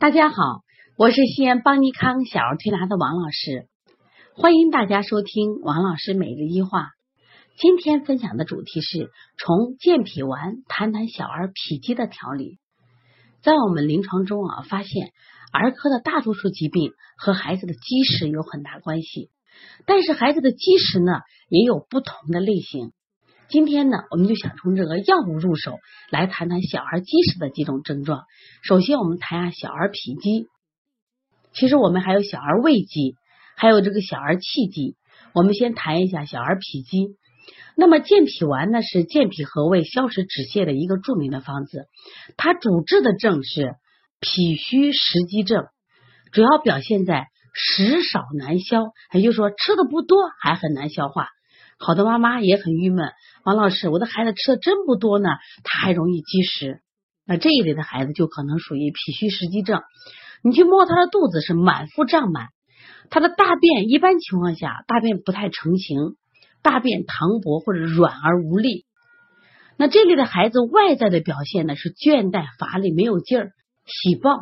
[0.00, 0.34] 大家好，
[0.96, 3.68] 我是西安邦尼康小儿推拿的王老师，
[4.34, 6.88] 欢迎大家收听王老师每日一话。
[7.58, 12.58] 今天分享的主题是从健脾丸谈谈小儿脾积的调理。
[13.42, 15.12] 在我们临床中啊，发现
[15.52, 19.28] 儿科的大多数疾病和孩子的积食有很大关系，
[19.84, 21.12] 但是孩子的积食呢
[21.50, 22.92] 也有不同的类型。
[23.50, 28.22] 今天呢，我们就想从这个药物入手来谈谈小儿积食的几种症状。
[28.62, 30.46] 首先，我们谈下小儿脾积。
[31.52, 33.16] 其实我们还有小儿胃积，
[33.56, 34.94] 还有这个小儿气积。
[35.34, 37.16] 我们先谈一下小儿脾积。
[37.74, 41.86] 那么健脾丸呢，是健脾和胃、消食止泻的一个著名的方子。
[42.36, 43.74] 它主治的症是
[44.20, 45.66] 脾虚食积症，
[46.30, 51.30] 主要表现在食少难消，也就是说吃的不多，还很难消化。
[51.82, 53.10] 好多妈妈也很郁闷，
[53.42, 55.30] 王老师，我的孩子吃的真不多呢，
[55.64, 56.82] 他还容易积食。
[57.24, 59.80] 那这一类的孩子就可能属于脾虚食积症。
[60.44, 62.48] 你去摸他的肚子是满腹胀满，
[63.08, 66.16] 他的大便一般情况下大便不太成形，
[66.60, 68.84] 大便溏薄或者软而无力。
[69.78, 73.52] 那这类的孩子外在的表现呢是倦怠乏力没有劲儿
[73.86, 74.36] 喜暴。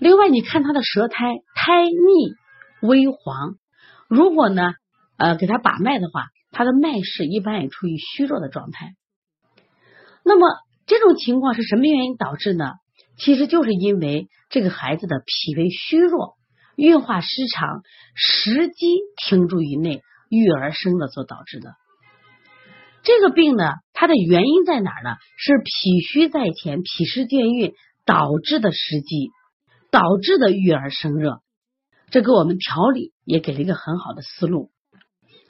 [0.00, 2.34] 另外你看他的舌苔苔腻
[2.82, 3.54] 微黄，
[4.08, 4.74] 如果呢？
[5.16, 8.94] 呃，给他把脉的话，他的脉势一般也处于虚弱的状态。
[10.24, 10.48] 那么
[10.86, 12.72] 这种情况是什么原因导致呢？
[13.18, 16.34] 其实就是因为这个孩子的脾胃虚弱、
[16.76, 17.82] 运化失常、
[18.14, 18.86] 食积
[19.16, 21.74] 停住于内、育而生的所导致的。
[23.02, 25.16] 这个病呢，它的原因在哪儿呢？
[25.38, 27.72] 是脾虚在前、脾湿健运
[28.04, 29.30] 导致的食积，
[29.90, 31.40] 导致的育而生热。
[32.10, 34.70] 这给我们调理也给了一个很好的思路。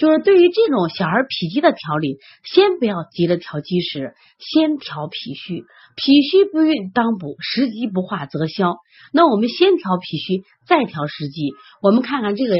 [0.00, 5.62] 就是对于这种小儿脾积的调理，先不要急着调积食，先调脾虚。
[5.94, 8.76] 脾虚不运当补，食积不化则消。
[9.12, 11.52] 那我们先调脾虚，再调食积。
[11.82, 12.54] 我们看看这个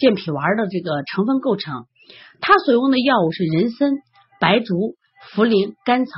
[0.00, 1.84] 健脾丸的这个成分构成，
[2.40, 3.92] 它所用的药物是人参、
[4.40, 4.96] 白术、
[5.36, 6.12] 茯苓、甘草。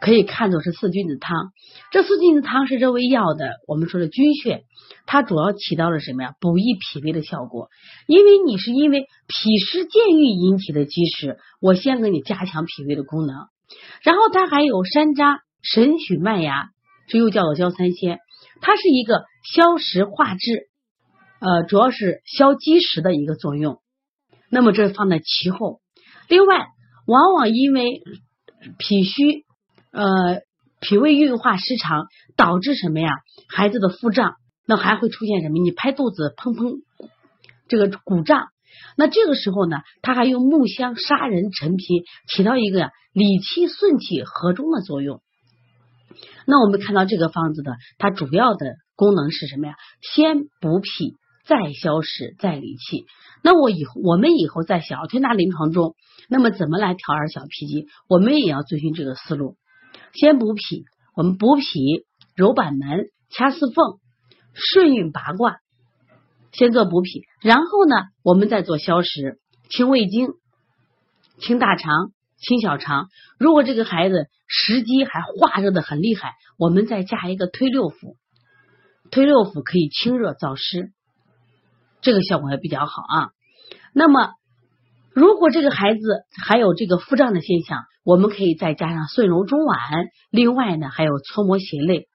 [0.00, 1.50] 可以看作是四君子汤，
[1.90, 4.62] 这四君子汤是这味药的，我们说的君穴，
[5.06, 6.34] 它主要起到了什么呀？
[6.40, 7.68] 补益脾胃的效果。
[8.06, 13.48] 因为你是因为脾湿健运引起的积食，我先给你加强脾胃的功能。
[14.02, 16.70] 然后它还有山楂、神曲、麦芽，
[17.08, 18.20] 这又叫做焦三仙，
[18.60, 20.68] 它是一个消食化滞，
[21.40, 23.80] 呃，主要是消积食的一个作用。
[24.48, 25.80] 那么这放在其后。
[26.28, 26.66] 另外，
[27.06, 28.00] 往往因为
[28.78, 29.47] 脾虚。
[29.90, 30.42] 呃，
[30.80, 32.06] 脾胃运化失常
[32.36, 33.08] 导致什么呀？
[33.48, 34.34] 孩子的腹胀，
[34.66, 35.58] 那还会出现什么？
[35.62, 36.80] 你拍肚子，砰砰，
[37.68, 38.48] 这个鼓胀。
[38.96, 45.20] 那这个时候呢，他还用木香、杀人、陈皮，起到一个理气顺气和中的作用。
[46.46, 49.74] 那我们看到这个方子的，它主要的功能是什么呀？
[50.00, 51.16] 先补脾，
[51.46, 53.06] 再消食，再理气。
[53.42, 55.94] 那我以后我们以后在小儿推拿临床中，
[56.28, 57.86] 那么怎么来调儿小脾经？
[58.08, 59.56] 我们也要遵循这个思路。
[60.14, 63.98] 先补脾，我们补脾揉板门、掐四缝、
[64.54, 65.58] 顺运八卦，
[66.52, 69.38] 先做补脾，然后呢，我们再做消食，
[69.70, 70.28] 清胃经、
[71.38, 73.08] 清大肠、清小肠。
[73.38, 78.16] 如果这个孩子食积还化热的很厉害，我们再加一个推六腑，
[79.10, 80.92] 推六腑可以清热燥湿，
[82.00, 83.30] 这个效果还比较好啊。
[83.92, 84.32] 那么。
[85.14, 86.00] 如果这个孩子
[86.46, 92.08] 还有这个腹胀的现象，我们可以再加上顺揉中脘，另外呢还有搓摩胁肋。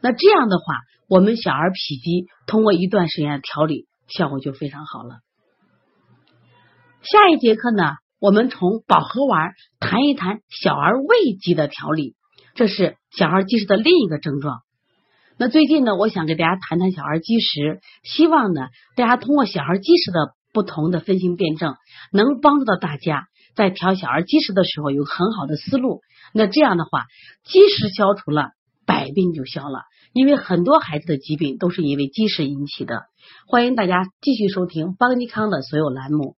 [0.00, 0.64] 那这样的话，
[1.08, 5.20] 我们小儿脾积通过一段时间的调理，效果就非常好了。
[7.02, 12.16] 下一节课呢，我们从保和丸谈一谈小儿胃积的调理，
[12.56, 14.62] 这是小儿积食的另一个症状。
[15.38, 18.62] 那最近呢，我想给大家谈谈小儿积食，希望呢
[18.96, 20.34] 大家通过小儿积食的。
[20.54, 21.74] 不同的分型辩证
[22.12, 26.00] 能帮助到大家在调小儿积食的时候有很好的思路。
[26.32, 27.06] 那这样的话，
[27.44, 28.50] 积食消除了，
[28.86, 29.82] 百病就消了。
[30.12, 33.02] 因为很多孩子的疾病都是因为积食引起的。
[33.48, 36.36] 欢迎大家继续收听邦尼康的所有栏目。